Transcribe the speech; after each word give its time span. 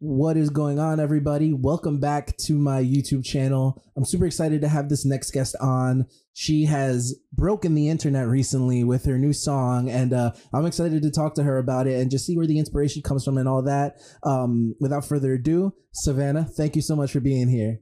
What 0.00 0.36
is 0.36 0.48
going 0.48 0.78
on, 0.78 1.00
everybody? 1.00 1.52
Welcome 1.52 1.98
back 1.98 2.36
to 2.44 2.52
my 2.52 2.80
YouTube 2.80 3.24
channel. 3.24 3.82
I'm 3.96 4.04
super 4.04 4.26
excited 4.26 4.60
to 4.60 4.68
have 4.68 4.88
this 4.88 5.04
next 5.04 5.32
guest 5.32 5.56
on. 5.60 6.06
She 6.34 6.66
has 6.66 7.18
broken 7.32 7.74
the 7.74 7.88
internet 7.88 8.28
recently 8.28 8.84
with 8.84 9.06
her 9.06 9.18
new 9.18 9.32
song, 9.32 9.90
and 9.90 10.12
uh, 10.12 10.30
I'm 10.54 10.66
excited 10.66 11.02
to 11.02 11.10
talk 11.10 11.34
to 11.34 11.42
her 11.42 11.58
about 11.58 11.88
it 11.88 12.00
and 12.00 12.12
just 12.12 12.26
see 12.26 12.36
where 12.36 12.46
the 12.46 12.60
inspiration 12.60 13.02
comes 13.02 13.24
from 13.24 13.38
and 13.38 13.48
all 13.48 13.62
that. 13.64 13.96
Um, 14.22 14.76
without 14.78 15.04
further 15.04 15.32
ado, 15.32 15.72
Savannah, 15.92 16.44
thank 16.44 16.76
you 16.76 16.82
so 16.82 16.94
much 16.94 17.10
for 17.10 17.18
being 17.18 17.48
here. 17.48 17.80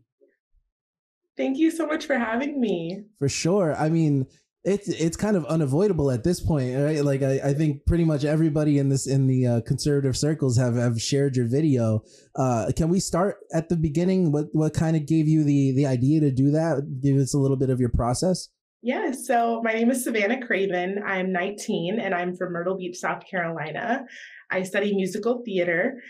Thank 1.37 1.59
you 1.59 1.71
so 1.71 1.87
much 1.87 2.07
for 2.07 2.17
having 2.17 2.59
me. 2.59 3.03
For 3.19 3.29
sure. 3.29 3.77
I 3.77 3.91
mean, 3.91 4.25
it's 4.67 4.89
it's 4.89 5.17
kind 5.17 5.37
of 5.37 5.47
unavoidable 5.47 6.11
at 6.11 6.25
this 6.25 6.41
point, 6.41 6.77
right? 6.77 7.05
Like 7.05 7.23
I, 7.23 7.41
I 7.45 7.55
think 7.55 7.87
pretty 7.87 8.03
much 8.03 8.25
everybody 8.25 8.79
in 8.79 8.89
this 8.89 9.07
in 9.07 9.29
the 9.29 9.47
uh, 9.47 9.61
conservative 9.61 10.17
circles 10.17 10.57
have 10.59 10.75
have 10.75 11.01
shared 11.01 11.37
your 11.37 11.47
video. 11.47 12.03
Uh, 12.35 12.73
can 12.75 12.89
we 12.89 12.99
start 12.99 13.37
at 13.55 13.69
the 13.69 13.77
beginning? 13.77 14.33
What 14.33 14.47
what 14.53 14.75
kind 14.75 14.97
of 14.97 15.07
gave 15.07 15.29
you 15.29 15.45
the 15.45 15.71
the 15.71 15.87
idea 15.87 16.21
to 16.21 16.33
do 16.33 16.51
that? 16.51 16.99
Give 17.01 17.17
us 17.17 17.33
a 17.33 17.39
little 17.39 17.57
bit 17.57 17.71
of 17.71 17.79
your 17.79 17.91
process. 17.91 18.49
Yeah, 18.83 19.13
so 19.13 19.63
my 19.63 19.73
name 19.73 19.91
is 19.91 20.03
Savannah 20.03 20.45
Craven. 20.45 21.01
I'm 21.05 21.33
19 21.33 22.01
and 22.01 22.13
I'm 22.13 22.37
from 22.37 22.53
Myrtle 22.53 22.77
Beach, 22.77 22.97
South 22.97 23.23
Carolina. 23.29 24.05
I 24.51 24.65
study 24.65 24.95
musical 24.95 25.43
theater 25.45 26.03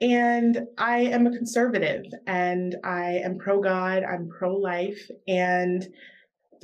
and 0.00 0.60
I 0.78 1.00
am 1.00 1.26
a 1.26 1.30
conservative 1.30 2.04
and 2.26 2.76
I 2.84 3.20
am 3.24 3.38
pro 3.38 3.60
God, 3.60 4.04
I'm 4.04 4.28
pro 4.28 4.54
life. 4.54 5.10
And 5.26 5.86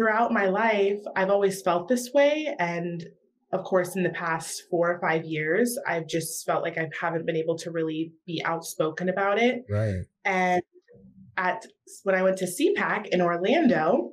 throughout 0.00 0.32
my 0.32 0.46
life, 0.46 0.98
I've 1.14 1.28
always 1.28 1.60
felt 1.60 1.86
this 1.86 2.10
way. 2.14 2.56
And 2.58 3.04
of 3.52 3.64
course, 3.64 3.96
in 3.96 4.02
the 4.02 4.10
past 4.10 4.62
four 4.70 4.90
or 4.90 4.98
five 4.98 5.26
years, 5.26 5.78
I've 5.86 6.06
just 6.06 6.46
felt 6.46 6.62
like 6.62 6.78
I 6.78 6.88
haven't 6.98 7.26
been 7.26 7.36
able 7.36 7.58
to 7.58 7.70
really 7.70 8.12
be 8.26 8.42
outspoken 8.42 9.10
about 9.10 9.38
it. 9.38 9.66
Right. 9.68 10.04
And 10.24 10.62
at 11.36 11.66
when 12.04 12.14
I 12.14 12.22
went 12.22 12.38
to 12.38 12.46
CPAC 12.46 13.08
in 13.08 13.20
Orlando, 13.20 14.12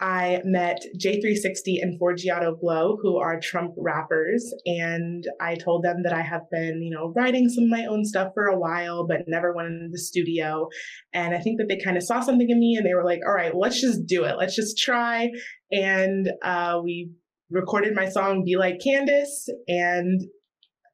I 0.00 0.40
met 0.44 0.82
J360 0.98 1.82
and 1.82 2.00
Forgiato 2.00 2.58
Blow, 2.58 2.96
who 3.02 3.18
are 3.18 3.38
Trump 3.38 3.74
rappers, 3.76 4.52
and 4.64 5.24
I 5.40 5.56
told 5.56 5.84
them 5.84 6.02
that 6.04 6.14
I 6.14 6.22
have 6.22 6.48
been, 6.50 6.82
you 6.82 6.90
know, 6.90 7.12
writing 7.14 7.50
some 7.50 7.64
of 7.64 7.70
my 7.70 7.84
own 7.84 8.06
stuff 8.06 8.32
for 8.32 8.46
a 8.46 8.58
while, 8.58 9.06
but 9.06 9.24
never 9.26 9.52
went 9.52 9.68
into 9.68 9.88
the 9.92 9.98
studio. 9.98 10.68
And 11.12 11.34
I 11.34 11.38
think 11.38 11.58
that 11.58 11.66
they 11.68 11.78
kind 11.78 11.98
of 11.98 12.02
saw 12.02 12.20
something 12.20 12.48
in 12.48 12.58
me, 12.58 12.76
and 12.76 12.86
they 12.86 12.94
were 12.94 13.04
like, 13.04 13.20
"All 13.26 13.34
right, 13.34 13.54
let's 13.54 13.80
just 13.80 14.06
do 14.06 14.24
it. 14.24 14.36
Let's 14.38 14.56
just 14.56 14.78
try." 14.78 15.30
And 15.70 16.30
uh, 16.42 16.80
we 16.82 17.10
recorded 17.50 17.94
my 17.94 18.08
song 18.08 18.42
"Be 18.44 18.56
Like 18.56 18.80
Candace," 18.82 19.48
and 19.68 20.22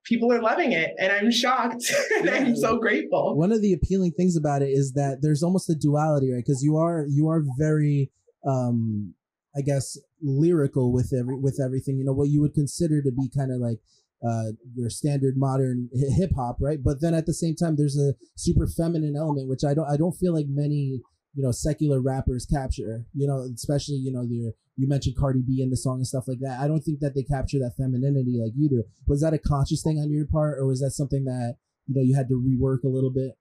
people 0.04 0.32
are 0.32 0.40
loving 0.40 0.70
it 0.70 0.92
and 1.00 1.10
i'm 1.10 1.32
shocked 1.32 1.82
and 2.18 2.26
yeah. 2.26 2.34
i'm 2.34 2.54
so 2.54 2.78
grateful 2.78 3.36
one 3.36 3.50
of 3.50 3.60
the 3.60 3.72
appealing 3.72 4.12
things 4.12 4.36
about 4.36 4.62
it 4.62 4.68
is 4.68 4.92
that 4.92 5.18
there's 5.20 5.42
almost 5.42 5.68
a 5.68 5.74
duality 5.74 6.32
right 6.32 6.44
because 6.46 6.62
you 6.62 6.76
are 6.76 7.06
you 7.08 7.28
are 7.28 7.42
very 7.58 8.08
um 8.46 9.14
I 9.56 9.62
guess 9.62 9.98
lyrical 10.22 10.92
with 10.92 11.12
every 11.18 11.38
with 11.38 11.60
everything. 11.60 11.98
You 11.98 12.04
know 12.04 12.12
what 12.12 12.28
you 12.28 12.40
would 12.42 12.54
consider 12.54 13.02
to 13.02 13.10
be 13.10 13.30
kind 13.34 13.50
of 13.50 13.60
like 13.60 13.78
uh, 14.26 14.52
your 14.74 14.90
standard 14.90 15.34
modern 15.36 15.88
hip 15.92 16.30
hop, 16.36 16.56
right? 16.60 16.82
But 16.82 17.00
then 17.00 17.14
at 17.14 17.26
the 17.26 17.34
same 17.34 17.54
time, 17.54 17.76
there's 17.76 17.98
a 17.98 18.14
super 18.36 18.66
feminine 18.66 19.16
element, 19.16 19.48
which 19.48 19.64
I 19.64 19.74
don't 19.74 19.88
I 19.88 19.96
don't 19.96 20.12
feel 20.12 20.34
like 20.34 20.46
many 20.48 21.00
you 21.34 21.42
know 21.42 21.52
secular 21.52 22.00
rappers 22.00 22.46
capture. 22.46 23.04
You 23.14 23.26
know, 23.26 23.48
especially 23.54 23.96
you 23.96 24.12
know 24.12 24.26
the 24.26 24.52
you 24.76 24.88
mentioned 24.88 25.16
Cardi 25.16 25.42
B 25.46 25.62
in 25.62 25.70
the 25.70 25.76
song 25.76 25.96
and 25.96 26.06
stuff 26.06 26.28
like 26.28 26.40
that. 26.40 26.60
I 26.60 26.68
don't 26.68 26.80
think 26.80 27.00
that 27.00 27.14
they 27.14 27.22
capture 27.22 27.58
that 27.58 27.76
femininity 27.78 28.38
like 28.42 28.52
you 28.54 28.68
do. 28.68 28.84
Was 29.06 29.22
that 29.22 29.32
a 29.32 29.38
conscious 29.38 29.82
thing 29.82 29.98
on 29.98 30.10
your 30.10 30.26
part, 30.26 30.58
or 30.58 30.66
was 30.66 30.80
that 30.80 30.90
something 30.90 31.24
that 31.24 31.56
you 31.86 31.94
know 31.94 32.02
you 32.02 32.14
had 32.14 32.28
to 32.28 32.34
rework 32.34 32.84
a 32.84 32.92
little 32.92 33.12
bit? 33.12 33.32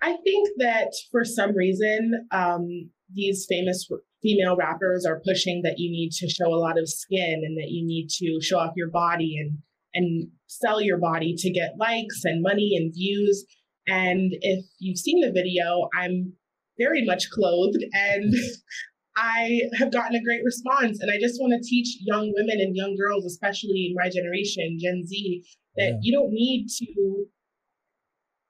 I 0.00 0.16
think 0.24 0.48
that 0.58 0.92
for 1.10 1.24
some 1.24 1.56
reason, 1.56 2.28
um, 2.30 2.90
these 3.14 3.46
famous 3.48 3.88
female 4.22 4.56
rappers 4.56 5.06
are 5.06 5.22
pushing 5.24 5.62
that 5.62 5.78
you 5.78 5.90
need 5.90 6.10
to 6.12 6.28
show 6.28 6.48
a 6.48 6.58
lot 6.58 6.78
of 6.78 6.88
skin 6.88 7.42
and 7.44 7.56
that 7.56 7.70
you 7.70 7.86
need 7.86 8.08
to 8.08 8.38
show 8.42 8.58
off 8.58 8.72
your 8.76 8.90
body 8.90 9.36
and 9.40 9.58
and 9.94 10.28
sell 10.46 10.80
your 10.80 10.98
body 10.98 11.34
to 11.36 11.50
get 11.50 11.78
likes 11.78 12.22
and 12.24 12.42
money 12.42 12.76
and 12.76 12.92
views. 12.94 13.44
And 13.86 14.32
if 14.40 14.64
you've 14.78 14.98
seen 14.98 15.20
the 15.20 15.32
video, 15.32 15.88
I'm 15.98 16.34
very 16.78 17.04
much 17.04 17.30
clothed 17.30 17.82
and 17.92 18.34
I 19.16 19.62
have 19.74 19.92
gotten 19.92 20.14
a 20.14 20.22
great 20.22 20.44
response. 20.44 21.00
And 21.00 21.10
I 21.10 21.18
just 21.18 21.40
want 21.40 21.52
to 21.52 21.68
teach 21.68 21.98
young 22.00 22.32
women 22.36 22.60
and 22.60 22.76
young 22.76 22.96
girls, 22.96 23.24
especially 23.24 23.92
my 23.96 24.08
generation, 24.08 24.78
Gen 24.80 25.06
Z, 25.06 25.44
that 25.76 25.88
yeah. 25.88 25.98
you 26.00 26.12
don't 26.12 26.30
need 26.30 26.68
to 26.78 27.26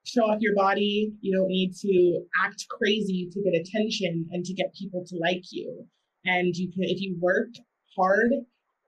show 0.09 0.23
off 0.23 0.41
your 0.41 0.55
body. 0.55 1.13
You 1.21 1.37
don't 1.37 1.49
need 1.49 1.75
to 1.83 2.21
act 2.45 2.67
crazy 2.71 3.29
to 3.31 3.43
get 3.43 3.61
attention 3.61 4.27
and 4.33 4.45
to 4.45 4.55
get 4.55 4.75
people 4.75 5.05
to 5.07 5.17
like 5.17 5.45
you. 5.51 5.87
And 6.25 6.55
you 6.57 6.71
can, 6.73 6.85
if 6.85 7.01
you 7.01 7.17
work 7.21 7.51
hard 7.97 8.33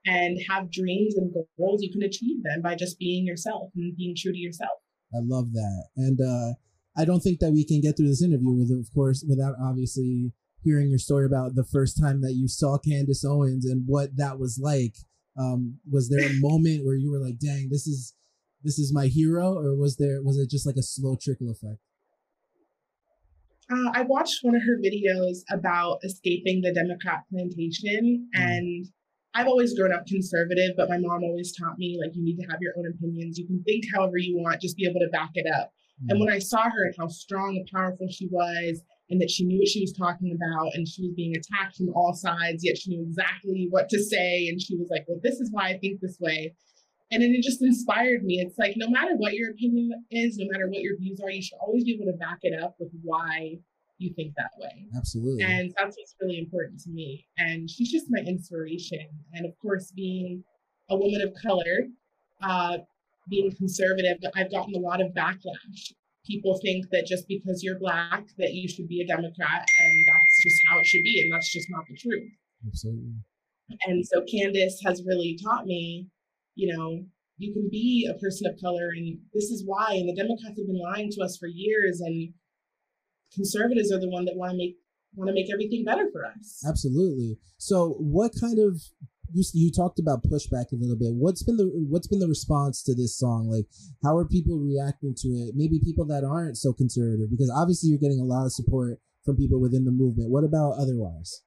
and 0.06 0.38
have 0.48 0.70
dreams 0.70 1.14
and 1.16 1.32
goals, 1.58 1.82
you 1.82 1.92
can 1.92 2.02
achieve 2.02 2.42
them 2.42 2.62
by 2.62 2.74
just 2.74 2.98
being 2.98 3.26
yourself 3.26 3.70
and 3.76 3.96
being 3.96 4.14
true 4.16 4.32
to 4.32 4.38
yourself. 4.38 4.78
I 5.14 5.18
love 5.22 5.52
that. 5.52 5.84
And 5.96 6.20
uh, 6.20 6.54
I 6.96 7.04
don't 7.04 7.20
think 7.20 7.40
that 7.40 7.52
we 7.52 7.64
can 7.64 7.80
get 7.80 7.96
through 7.96 8.08
this 8.08 8.22
interview 8.22 8.52
with, 8.52 8.70
of 8.70 8.92
course, 8.94 9.24
without 9.28 9.54
obviously 9.62 10.32
hearing 10.62 10.90
your 10.90 10.98
story 10.98 11.26
about 11.26 11.54
the 11.54 11.64
first 11.64 12.00
time 12.00 12.20
that 12.20 12.34
you 12.34 12.48
saw 12.48 12.78
Candace 12.78 13.24
Owens 13.24 13.64
and 13.66 13.84
what 13.86 14.16
that 14.16 14.38
was 14.38 14.58
like. 14.62 14.94
Um, 15.38 15.78
was 15.90 16.08
there 16.08 16.26
a 16.26 16.40
moment 16.40 16.84
where 16.84 16.96
you 16.96 17.10
were 17.10 17.20
like, 17.20 17.38
dang, 17.38 17.68
this 17.70 17.86
is 17.86 18.14
this 18.62 18.78
is 18.78 18.92
my 18.92 19.06
hero, 19.06 19.54
or 19.54 19.76
was 19.76 19.96
there 19.96 20.22
was 20.22 20.38
it 20.38 20.50
just 20.50 20.66
like 20.66 20.76
a 20.76 20.82
slow 20.82 21.16
trickle 21.20 21.50
effect? 21.50 21.80
Uh, 23.70 23.90
I 23.94 24.02
watched 24.02 24.40
one 24.42 24.56
of 24.56 24.62
her 24.62 24.78
videos 24.82 25.38
about 25.50 26.00
escaping 26.02 26.60
the 26.60 26.74
Democrat 26.74 27.22
plantation, 27.30 28.28
mm. 28.34 28.40
and 28.40 28.86
I've 29.34 29.46
always 29.46 29.78
grown 29.78 29.92
up 29.92 30.06
conservative, 30.06 30.72
but 30.76 30.88
my 30.88 30.98
mom 30.98 31.22
always 31.22 31.54
taught 31.56 31.78
me 31.78 31.98
like 32.02 32.14
you 32.16 32.24
need 32.24 32.36
to 32.38 32.46
have 32.50 32.58
your 32.60 32.72
own 32.76 32.92
opinions. 32.92 33.38
You 33.38 33.46
can 33.46 33.62
think 33.62 33.84
however 33.94 34.18
you 34.18 34.36
want, 34.36 34.60
just 34.60 34.76
be 34.76 34.88
able 34.88 35.00
to 35.00 35.08
back 35.12 35.30
it 35.34 35.46
up. 35.46 35.72
Mm. 36.02 36.06
And 36.10 36.20
when 36.20 36.32
I 36.32 36.40
saw 36.40 36.62
her 36.62 36.84
and 36.84 36.94
how 36.98 37.06
strong 37.06 37.56
and 37.56 37.68
powerful 37.72 38.08
she 38.10 38.28
was, 38.30 38.82
and 39.08 39.20
that 39.20 39.30
she 39.30 39.44
knew 39.44 39.58
what 39.58 39.68
she 39.68 39.80
was 39.80 39.92
talking 39.92 40.36
about, 40.36 40.70
and 40.74 40.86
she 40.86 41.02
was 41.02 41.14
being 41.14 41.34
attacked 41.36 41.76
from 41.76 41.90
all 41.94 42.14
sides, 42.14 42.64
yet 42.64 42.78
she 42.78 42.90
knew 42.90 43.02
exactly 43.02 43.66
what 43.70 43.88
to 43.90 44.02
say, 44.02 44.48
and 44.48 44.60
she 44.60 44.76
was 44.76 44.88
like, 44.90 45.04
"Well, 45.06 45.20
this 45.22 45.40
is 45.40 45.50
why 45.52 45.68
I 45.68 45.78
think 45.78 46.00
this 46.00 46.18
way." 46.20 46.54
And 47.12 47.22
then 47.22 47.30
it 47.30 47.42
just 47.42 47.60
inspired 47.60 48.22
me. 48.22 48.40
It's 48.40 48.58
like 48.58 48.74
no 48.76 48.88
matter 48.88 49.16
what 49.16 49.34
your 49.34 49.50
opinion 49.50 49.90
is, 50.10 50.36
no 50.38 50.46
matter 50.50 50.68
what 50.68 50.80
your 50.80 50.96
views 50.96 51.20
are, 51.20 51.30
you 51.30 51.42
should 51.42 51.58
always 51.60 51.84
be 51.84 51.94
able 51.94 52.10
to 52.10 52.16
back 52.18 52.38
it 52.42 52.60
up 52.60 52.76
with 52.78 52.90
why 53.02 53.58
you 53.98 54.12
think 54.14 54.34
that 54.36 54.50
way. 54.58 54.86
Absolutely. 54.96 55.42
And 55.44 55.72
that's 55.76 55.96
what's 55.96 56.14
really 56.20 56.38
important 56.38 56.80
to 56.80 56.90
me. 56.90 57.26
And 57.36 57.68
she's 57.68 57.90
just 57.90 58.06
my 58.08 58.20
inspiration. 58.20 59.06
And 59.34 59.44
of 59.44 59.52
course, 59.60 59.92
being 59.94 60.42
a 60.88 60.96
woman 60.96 61.20
of 61.22 61.34
color, 61.40 61.88
uh, 62.42 62.78
being 63.28 63.52
conservative, 63.56 64.18
I've 64.34 64.50
gotten 64.50 64.74
a 64.74 64.78
lot 64.78 65.00
of 65.00 65.12
backlash. 65.12 65.92
People 66.26 66.58
think 66.62 66.86
that 66.90 67.06
just 67.06 67.26
because 67.28 67.62
you're 67.62 67.78
black, 67.78 68.24
that 68.38 68.54
you 68.54 68.68
should 68.68 68.88
be 68.88 69.00
a 69.00 69.06
Democrat, 69.06 69.66
and 69.80 70.06
that's 70.06 70.42
just 70.42 70.56
how 70.68 70.78
it 70.78 70.86
should 70.86 71.02
be, 71.02 71.22
and 71.22 71.32
that's 71.32 71.52
just 71.52 71.68
not 71.70 71.84
the 71.88 71.96
truth. 71.96 72.30
Absolutely. 72.66 73.14
And 73.86 74.04
so 74.06 74.22
Candace 74.30 74.80
has 74.84 75.02
really 75.06 75.38
taught 75.42 75.66
me 75.66 76.08
you 76.60 76.76
know, 76.76 77.04
you 77.38 77.54
can 77.54 77.68
be 77.70 78.06
a 78.10 78.18
person 78.18 78.46
of 78.46 78.60
color, 78.60 78.90
and 78.94 79.18
this 79.32 79.44
is 79.44 79.64
why. 79.64 79.94
And 79.94 80.08
the 80.08 80.14
Democrats 80.14 80.58
have 80.58 80.66
been 80.66 80.78
lying 80.78 81.10
to 81.12 81.22
us 81.22 81.38
for 81.38 81.46
years, 81.46 82.00
and 82.00 82.34
conservatives 83.34 83.90
are 83.90 84.00
the 84.00 84.10
one 84.10 84.26
that 84.26 84.36
want 84.36 84.52
to 84.52 84.58
make 84.58 84.76
want 85.16 85.28
to 85.28 85.34
make 85.34 85.50
everything 85.52 85.84
better 85.84 86.06
for 86.12 86.26
us. 86.26 86.62
Absolutely. 86.68 87.38
So, 87.56 87.96
what 87.98 88.32
kind 88.38 88.58
of 88.58 88.76
you, 89.32 89.42
you 89.54 89.72
talked 89.72 89.98
about 89.98 90.22
pushback 90.22 90.70
a 90.72 90.76
little 90.76 90.98
bit. 90.98 91.14
What's 91.14 91.42
been 91.42 91.56
the 91.56 91.70
what's 91.88 92.08
been 92.08 92.20
the 92.20 92.28
response 92.28 92.82
to 92.84 92.94
this 92.94 93.18
song? 93.18 93.48
Like, 93.48 93.66
how 94.02 94.16
are 94.16 94.28
people 94.28 94.58
reacting 94.58 95.14
to 95.22 95.28
it? 95.28 95.54
Maybe 95.56 95.80
people 95.82 96.04
that 96.06 96.24
aren't 96.24 96.58
so 96.58 96.74
conservative, 96.74 97.30
because 97.30 97.50
obviously 97.50 97.88
you're 97.88 98.04
getting 98.04 98.20
a 98.20 98.28
lot 98.28 98.44
of 98.44 98.52
support 98.52 99.00
from 99.24 99.36
people 99.36 99.60
within 99.60 99.86
the 99.86 99.90
movement. 99.90 100.30
What 100.30 100.44
about 100.44 100.74
otherwise? 100.78 101.42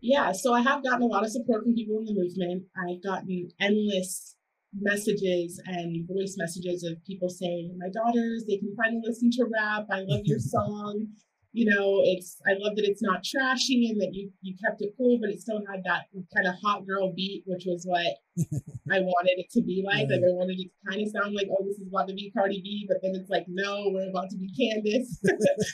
Yeah, 0.00 0.32
so 0.32 0.54
I 0.54 0.60
have 0.60 0.82
gotten 0.84 1.02
a 1.02 1.06
lot 1.06 1.24
of 1.24 1.30
support 1.30 1.64
from 1.64 1.74
people 1.74 1.98
in 1.98 2.04
the 2.04 2.14
movement. 2.14 2.64
I've 2.76 3.02
gotten 3.02 3.50
endless 3.60 4.36
messages 4.74 5.60
and 5.66 6.06
voice 6.06 6.36
messages 6.36 6.84
of 6.84 7.02
people 7.04 7.28
saying, 7.28 7.76
My 7.78 7.88
daughters, 7.88 8.44
they 8.46 8.58
can 8.58 8.74
finally 8.76 9.02
listen 9.04 9.30
to 9.32 9.46
rap. 9.52 9.86
I 9.90 10.00
love 10.06 10.22
your 10.24 10.38
song. 10.38 11.08
You 11.52 11.74
know, 11.74 12.02
it's 12.04 12.36
I 12.46 12.52
love 12.60 12.76
that 12.76 12.84
it's 12.84 13.02
not 13.02 13.24
trashy 13.24 13.88
and 13.90 14.00
that 14.00 14.10
you 14.12 14.30
you 14.42 14.54
kept 14.62 14.82
it 14.82 14.92
cool, 14.96 15.18
but 15.20 15.30
it 15.30 15.40
still 15.40 15.62
had 15.68 15.82
that 15.84 16.04
kind 16.36 16.46
of 16.46 16.54
hot 16.62 16.86
girl 16.86 17.12
beat, 17.16 17.42
which 17.46 17.64
was 17.66 17.84
what 17.84 18.04
I 18.92 19.00
wanted 19.00 19.38
it 19.38 19.50
to 19.52 19.62
be 19.62 19.82
like. 19.84 20.08
Like 20.10 20.20
I 20.20 20.30
wanted 20.36 20.60
it 20.60 20.70
to 20.70 20.90
kind 20.90 21.02
of 21.02 21.10
sound 21.10 21.34
like, 21.34 21.48
oh, 21.50 21.64
this 21.64 21.78
is 21.78 21.88
about 21.88 22.06
to 22.08 22.14
be 22.14 22.30
Cardi 22.30 22.60
B, 22.62 22.86
but 22.86 22.98
then 23.02 23.16
it's 23.16 23.30
like, 23.30 23.46
no, 23.48 23.90
we're 23.90 24.10
about 24.10 24.30
to 24.30 24.36
be 24.36 24.52
Candace. 24.54 25.18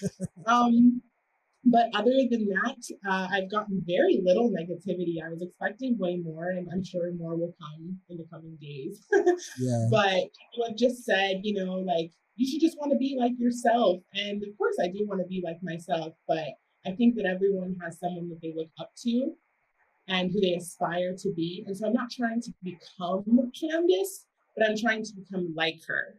um, 0.46 1.02
but 1.66 1.88
other 1.94 2.12
than 2.30 2.48
that, 2.48 2.76
uh, 3.08 3.28
I've 3.30 3.50
gotten 3.50 3.82
very 3.86 4.20
little 4.22 4.50
negativity. 4.50 5.22
I 5.24 5.30
was 5.30 5.42
expecting 5.42 5.98
way 5.98 6.16
more, 6.16 6.50
and 6.50 6.68
I'm 6.72 6.84
sure 6.84 7.12
more 7.12 7.36
will 7.36 7.54
come 7.60 7.98
in 8.10 8.18
the 8.18 8.26
coming 8.30 8.56
days. 8.60 9.06
yeah. 9.58 9.86
But 9.90 10.24
what 10.56 10.76
just 10.76 11.04
said, 11.04 11.40
you 11.42 11.64
know, 11.64 11.74
like 11.74 12.10
you 12.36 12.46
should 12.46 12.60
just 12.60 12.78
want 12.78 12.92
to 12.92 12.98
be 12.98 13.16
like 13.18 13.32
yourself. 13.38 14.00
And 14.14 14.42
of 14.42 14.58
course, 14.58 14.76
I 14.82 14.88
do 14.88 15.06
want 15.06 15.20
to 15.20 15.26
be 15.26 15.42
like 15.44 15.58
myself, 15.62 16.14
but 16.28 16.48
I 16.86 16.92
think 16.92 17.16
that 17.16 17.26
everyone 17.26 17.76
has 17.82 17.98
someone 17.98 18.28
that 18.28 18.40
they 18.42 18.52
look 18.54 18.68
up 18.78 18.90
to 19.04 19.32
and 20.08 20.30
who 20.30 20.40
they 20.40 20.54
aspire 20.54 21.14
to 21.16 21.32
be. 21.34 21.64
And 21.66 21.76
so 21.76 21.86
I'm 21.86 21.94
not 21.94 22.10
trying 22.10 22.42
to 22.42 22.52
become 22.62 23.24
Candace, 23.58 24.26
but 24.56 24.68
I'm 24.68 24.76
trying 24.76 25.02
to 25.04 25.12
become 25.14 25.54
like 25.56 25.80
her. 25.86 26.18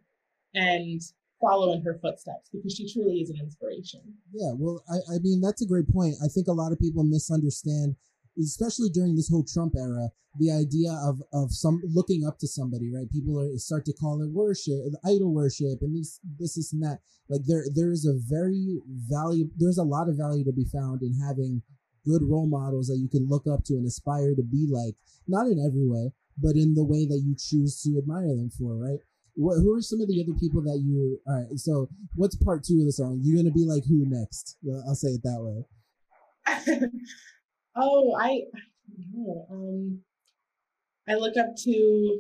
And 0.56 1.02
follow 1.46 1.74
in 1.74 1.82
her 1.84 2.00
footsteps 2.02 2.50
because 2.52 2.74
she 2.74 2.92
truly 2.92 3.22
is 3.22 3.30
an 3.30 3.38
inspiration. 3.40 4.02
Yeah, 4.34 4.54
well, 4.58 4.84
I, 4.90 5.16
I 5.16 5.18
mean, 5.22 5.42
that's 5.42 5.62
a 5.62 5.68
great 5.68 5.88
point. 5.90 6.16
I 6.24 6.28
think 6.28 6.48
a 6.48 6.54
lot 6.54 6.72
of 6.72 6.80
people 6.80 7.04
misunderstand, 7.04 7.96
especially 8.42 8.90
during 8.90 9.16
this 9.16 9.30
whole 9.30 9.46
Trump 9.46 9.74
era, 9.78 10.10
the 10.40 10.52
idea 10.52 10.92
of, 11.06 11.22
of 11.32 11.52
some 11.52 11.82
looking 11.94 12.26
up 12.28 12.40
to 12.40 12.48
somebody, 12.48 12.92
right? 12.94 13.10
People 13.12 13.40
are, 13.40 13.58
start 13.58 13.86
to 13.86 13.94
call 13.94 14.22
it 14.22 14.32
worship, 14.32 14.76
idol 15.06 15.34
worship, 15.34 15.80
and 15.82 15.96
this, 15.96 16.20
this, 16.40 16.56
this, 16.56 16.74
and 16.74 16.84
that. 16.84 17.00
Like 17.30 17.42
there, 17.48 17.66
there 17.74 17.92
is 17.92 18.06
a 18.06 18.14
very 18.18 18.82
value. 19.10 19.50
There's 19.58 19.78
a 19.78 19.84
lot 19.84 20.10
of 20.10 20.18
value 20.18 20.44
to 20.44 20.52
be 20.52 20.66
found 20.66 21.02
in 21.02 21.18
having 21.26 21.62
good 22.06 22.22
role 22.22 22.48
models 22.48 22.88
that 22.88 23.00
you 23.02 23.10
can 23.10 23.28
look 23.28 23.48
up 23.48 23.64
to 23.66 23.74
and 23.74 23.88
aspire 23.88 24.36
to 24.36 24.44
be 24.44 24.68
like. 24.70 24.96
Not 25.28 25.48
in 25.48 25.58
every 25.58 25.88
way, 25.88 26.12
but 26.38 26.56
in 26.56 26.76
the 26.76 26.84
way 26.84 27.08
that 27.08 27.24
you 27.26 27.34
choose 27.34 27.82
to 27.82 27.98
admire 27.98 28.36
them 28.36 28.52
for, 28.52 28.78
right? 28.78 29.00
What, 29.36 29.56
who 29.56 29.76
are 29.76 29.82
some 29.82 30.02
of 30.02 30.08
the 30.08 30.24
other 30.24 30.38
people 30.40 30.62
that 30.64 30.82
you? 30.84 31.20
All 31.28 31.36
right, 31.36 31.60
so 31.60 31.90
what's 32.16 32.36
part 32.36 32.64
two 32.64 32.80
of 32.80 32.86
the 32.86 32.92
song? 32.92 33.20
You're 33.22 33.38
gonna 33.38 33.54
be 33.54 33.66
like 33.66 33.84
who 33.86 34.06
next? 34.08 34.58
I'll 34.88 34.96
say 34.96 35.10
it 35.10 35.22
that 35.24 35.42
way. 35.42 35.66
oh, 37.76 38.16
I, 38.20 38.28
I 38.28 39.04
know. 39.14 39.48
Um, 39.52 40.00
I 41.08 41.16
look 41.16 41.38
up 41.38 41.56
to 41.64 42.20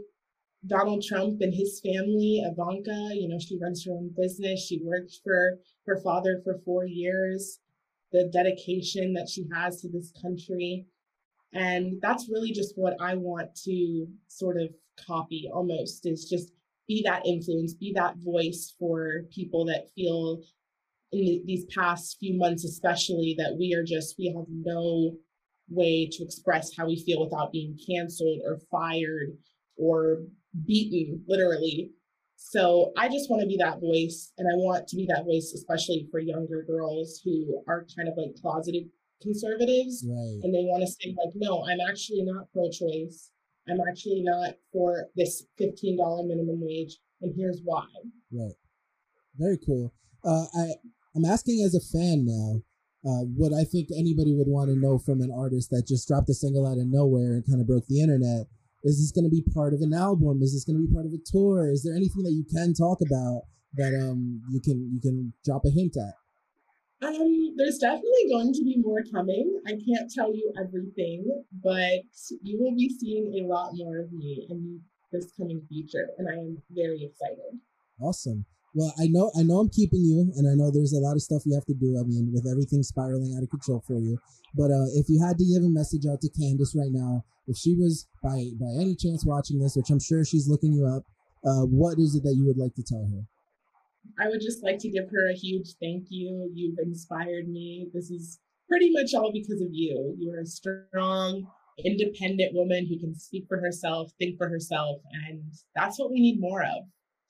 Donald 0.68 1.04
Trump 1.04 1.42
and 1.42 1.54
his 1.54 1.80
family. 1.80 2.44
Ivanka, 2.46 3.12
you 3.14 3.28
know, 3.28 3.40
she 3.40 3.58
runs 3.62 3.86
her 3.86 3.92
own 3.92 4.12
business. 4.16 4.66
She 4.66 4.82
worked 4.84 5.14
for 5.24 5.60
her 5.88 6.02
father 6.02 6.42
for 6.44 6.60
four 6.66 6.86
years. 6.86 7.60
The 8.12 8.30
dedication 8.32 9.14
that 9.14 9.30
she 9.30 9.46
has 9.54 9.82
to 9.82 9.90
this 9.90 10.12
country. 10.22 10.86
And 11.54 12.02
that's 12.02 12.30
really 12.30 12.52
just 12.52 12.74
what 12.76 12.96
I 13.00 13.16
want 13.16 13.56
to 13.64 14.08
sort 14.28 14.58
of 14.58 14.70
copy 15.08 15.50
almost 15.54 16.06
is 16.06 16.26
just 16.26 16.52
be 16.88 17.04
that 17.06 17.26
influence, 17.26 17.74
be 17.74 17.94
that 17.96 18.16
voice 18.18 18.74
for 18.80 19.24
people 19.34 19.66
that 19.66 19.90
feel 19.96 20.42
in 21.12 21.44
these 21.46 21.66
past 21.66 22.18
few 22.20 22.38
months, 22.38 22.66
especially 22.66 23.36
that 23.38 23.56
we 23.58 23.74
are 23.74 23.84
just, 23.84 24.16
we 24.18 24.34
have 24.36 24.46
no 24.50 25.16
way 25.70 26.08
to 26.12 26.24
express 26.24 26.72
how 26.78 26.88
we 26.88 27.02
feel 27.04 27.24
without 27.24 27.52
being 27.52 27.78
canceled 27.90 28.40
or 28.46 28.60
fired 28.70 29.30
or 29.78 30.24
beaten, 30.66 31.24
literally. 31.28 31.92
So 32.36 32.92
I 32.98 33.08
just 33.08 33.30
want 33.30 33.42
to 33.42 33.48
be 33.48 33.58
that 33.58 33.80
voice. 33.80 34.34
And 34.38 34.48
I 34.48 34.56
want 34.56 34.88
to 34.90 34.96
be 34.96 35.08
that 35.08 35.26
voice, 35.26 35.54
especially 35.56 36.08
for 36.12 36.20
younger 36.20 36.64
girls 36.68 37.22
who 37.24 37.64
are 37.68 37.86
kind 37.96 38.08
of 38.08 38.16
like 38.18 38.36
closeted 38.42 38.90
conservatives. 39.22 40.06
Right. 40.08 40.40
And 40.44 40.54
they 40.54 40.66
want 40.66 40.82
to 40.82 40.92
say, 40.92 41.16
like, 41.18 41.34
no, 41.36 41.66
I'm 41.66 41.80
actually 41.90 42.24
not 42.24 42.52
pro 42.52 42.70
choice. 42.70 43.32
I'm 43.68 43.80
actually 43.90 44.22
not 44.24 44.56
for 44.72 45.08
this 45.16 45.46
$15 45.60 46.28
minimum 46.28 46.62
wage, 46.62 46.98
and 47.22 47.34
here's 47.36 47.62
why. 47.64 47.86
Right. 48.32 48.56
Very 49.38 49.58
cool. 49.66 49.94
Uh, 50.24 50.46
I 50.56 50.66
I'm 51.16 51.26
asking 51.26 51.64
as 51.64 51.76
a 51.76 51.80
fan 51.80 52.26
now. 52.26 52.62
Uh, 53.06 53.22
what 53.38 53.54
I 53.54 53.64
think 53.64 53.90
anybody 53.96 54.34
would 54.34 54.48
want 54.48 54.70
to 54.70 54.76
know 54.76 54.98
from 54.98 55.22
an 55.22 55.32
artist 55.32 55.70
that 55.70 55.86
just 55.88 56.08
dropped 56.08 56.30
a 56.30 56.34
single 56.34 56.66
out 56.66 56.80
of 56.80 56.88
nowhere 56.88 57.36
and 57.36 57.46
kind 57.46 57.62
of 57.62 57.68
broke 57.68 57.86
the 57.86 58.02
internet 58.02 58.48
is 58.86 59.02
this 59.02 59.12
going 59.12 59.26
to 59.26 59.34
be 59.34 59.44
part 59.54 59.74
of 59.74 59.82
an 59.82 59.94
album? 59.94 60.42
Is 60.44 60.54
this 60.54 60.64
going 60.64 60.78
to 60.78 60.88
be 60.88 60.94
part 60.94 61.08
of 61.08 61.12
a 61.12 61.18
tour? 61.26 61.72
Is 61.72 61.82
there 61.84 61.96
anything 61.96 62.22
that 62.24 62.38
you 62.38 62.46
can 62.46 62.74
talk 62.74 63.00
about 63.02 63.42
that 63.74 63.92
um 64.00 64.42
you 64.50 64.62
can 64.62 64.90
you 64.94 65.02
can 65.02 65.34
drop 65.44 65.64
a 65.66 65.72
hint 65.72 65.98
at? 65.98 66.14
Um, 67.06 67.54
there's 67.58 67.78
definitely 67.78 68.30
going 68.32 68.54
to 68.54 68.64
be 68.64 68.78
more 68.78 69.04
coming. 69.14 69.60
I 69.68 69.72
can't 69.72 70.12
tell 70.12 70.34
you 70.34 70.52
everything, 70.60 71.44
but 71.64 72.02
you 72.42 72.58
will 72.60 72.76
be 72.76 72.90
seeing 72.90 73.44
a 73.44 73.48
lot 73.48 73.72
more 73.74 74.00
of 74.00 74.12
me 74.12 74.48
in 74.50 74.82
this 75.12 75.32
coming 75.38 75.62
future, 75.70 76.10
and 76.18 76.28
I 76.28 76.34
am 76.34 76.62
very 76.72 77.04
excited. 77.04 77.60
Awesome. 78.02 78.46
Well, 78.74 78.94
I 79.00 79.08
know 79.08 79.32
I 79.40 79.44
know 79.44 79.60
I'm 79.60 79.70
keeping 79.70 80.04
you, 80.04 80.34
and 80.36 80.50
I 80.50 80.56
know 80.56 80.70
there's 80.70 80.94
a 80.94 81.00
lot 81.00 81.16
of 81.16 81.22
stuff 81.22 81.44
you 81.46 81.54
have 81.56 81.66
to 81.66 81.74
do. 81.74 81.98
I 81.98 82.04
mean, 82.04 82.32
with 82.34 82.46
everything 82.50 82.84
spiraling 82.84 83.34
out 83.38 83.44
of 83.44 83.50
control 83.50 83.84
for 83.88 84.00
you. 84.00 84.18
But 84.54 84.72
uh, 84.72 84.92
if 84.96 85.08
you 85.08 85.24
had 85.24 85.38
to 85.38 85.46
give 85.46 85.64
a 85.64 85.70
message 85.70 86.06
out 86.06 86.20
to 86.22 86.30
Candace 86.30 86.76
right 86.76 86.92
now, 86.92 87.24
if 87.48 87.56
she 87.56 87.76
was 87.76 88.08
by 88.22 88.52
by 88.60 88.72
any 88.76 88.96
chance 88.96 89.26
watching 89.26 89.60
this, 89.60 89.76
which 89.76 89.90
I'm 89.90 90.02
sure 90.02 90.26
she's 90.26 90.50
looking 90.50 90.74
you 90.74 90.86
up, 90.88 91.04
uh, 91.46 91.64
what 91.64 92.00
is 92.00 92.16
it 92.16 92.24
that 92.24 92.36
you 92.36 92.46
would 92.48 92.58
like 92.58 92.76
to 92.76 92.84
tell 92.84 93.08
her? 93.14 93.24
I 94.20 94.28
would 94.30 94.42
just 94.42 94.64
like 94.64 94.80
to 94.80 94.90
give 94.90 95.10
her 95.12 95.30
a 95.30 95.36
huge 95.36 95.76
thank 95.82 96.06
you. 96.10 96.50
You've 96.54 96.80
inspired 96.80 97.48
me. 97.48 97.90
This 97.94 98.10
is 98.10 98.40
pretty 98.70 98.92
much 98.92 99.14
all 99.14 99.32
because 99.34 99.62
of 99.62 99.70
you. 99.72 100.16
You're 100.20 100.42
a 100.42 100.46
strong, 100.46 101.48
independent 101.84 102.54
woman 102.54 102.88
who 102.88 103.00
can 103.00 103.16
speak 103.16 103.46
for 103.48 103.60
herself, 103.60 104.12
think 104.18 104.38
for 104.38 104.50
herself, 104.50 105.02
and 105.28 105.44
that's 105.76 106.00
what 106.00 106.12
we 106.12 106.20
need 106.20 106.40
more 106.40 106.64
of. 106.64 106.86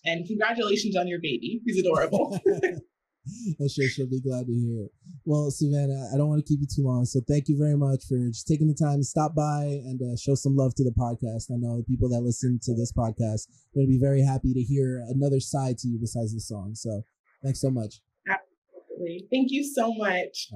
And 0.06 0.28
congratulations 0.28 0.96
on 0.96 1.08
your 1.08 1.20
baby. 1.20 1.62
He's 1.66 1.80
adorable. 1.80 2.40
I'm 3.60 3.70
sure 3.70 3.88
she'll 3.88 4.10
be 4.10 4.22
glad 4.22 4.46
to 4.48 4.54
hear 4.54 4.86
it. 4.86 4.92
Well, 5.26 5.50
Savannah, 5.50 6.10
I 6.14 6.18
don't 6.18 6.30
want 6.30 6.46
to 6.46 6.48
keep 6.48 6.62
you 6.62 6.68
too 6.68 6.84
long, 6.84 7.06
so 7.06 7.22
thank 7.28 7.48
you 7.48 7.58
very 7.58 7.78
much 7.78 8.06
for 8.06 8.18
just 8.28 8.48
taking 8.48 8.68
the 8.68 8.74
time 8.74 9.00
to 9.00 9.04
stop 9.04 9.34
by 9.36 9.64
and 9.64 10.00
uh, 10.02 10.16
show 10.18 10.36
some 10.36 10.56
love 10.56 10.76
to 10.76 10.84
the 10.84 10.92
podcast. 10.92 11.52
I 11.52 11.58
know 11.58 11.78
the 11.78 11.84
people 11.84 12.10
that 12.10 12.22
listen 12.22 12.60
to 12.64 12.76
this 12.76 12.92
podcast 12.92 13.48
are 13.50 13.76
going 13.76 13.88
to 13.88 13.92
be 13.92 14.00
very 14.00 14.22
happy 14.22 14.54
to 14.54 14.62
hear 14.62 15.04
another 15.10 15.40
side 15.40 15.78
to 15.80 15.88
you 15.88 15.98
besides 16.00 16.34
the 16.34 16.40
song. 16.40 16.76
So, 16.76 17.04
thanks 17.44 17.62
so 17.62 17.72
much. 17.72 18.02
Absolutely. 18.28 19.28
Thank 19.32 19.52
you 19.52 19.64
so 19.64 19.94
much. 19.94 20.50